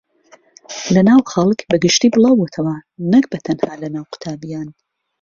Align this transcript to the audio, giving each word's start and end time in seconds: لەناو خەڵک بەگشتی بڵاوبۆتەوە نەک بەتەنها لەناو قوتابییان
لەناو 0.93 1.19
خەڵک 1.31 1.59
بەگشتی 1.71 2.13
بڵاوبۆتەوە 2.13 2.75
نەک 3.11 3.25
بەتەنها 3.31 3.73
لەناو 3.83 4.09
قوتابییان 4.11 4.67